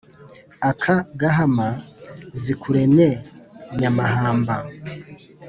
aka 0.69 0.95
gahama 1.19 1.69
zikuremye 2.41 3.09
nyamahamba, 3.79 4.55